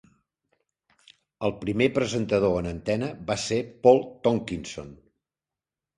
[1.49, 4.91] El primer presentador en antena va ser Paul Tonkinson.